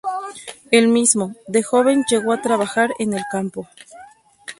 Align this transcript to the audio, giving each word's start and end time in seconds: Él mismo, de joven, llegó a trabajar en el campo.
Él 0.71 0.87
mismo, 0.87 1.35
de 1.47 1.61
joven, 1.61 2.03
llegó 2.09 2.33
a 2.33 2.41
trabajar 2.41 2.89
en 2.97 3.13
el 3.13 3.21
campo. 3.31 3.67